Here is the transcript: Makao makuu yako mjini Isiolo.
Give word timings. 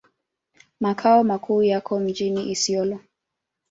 Makao 0.79 1.23
makuu 1.23 1.63
yako 1.63 1.99
mjini 1.99 2.51
Isiolo. 2.51 2.99